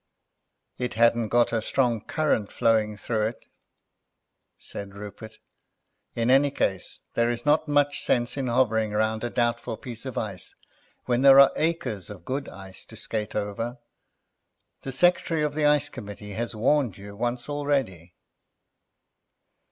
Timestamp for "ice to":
12.49-12.95